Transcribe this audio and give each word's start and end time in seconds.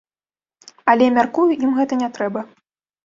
Але, 0.93 1.05
мяркую, 1.17 1.45
ім 1.65 1.77
гэта 1.81 1.93
не 2.01 2.09
трэба. 2.17 2.47